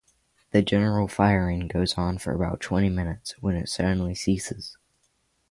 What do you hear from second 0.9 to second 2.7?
firing goes on for about